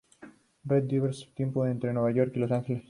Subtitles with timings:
[0.65, 2.79] Reed divide su tiempo entre Nueva York y Los Ángeles.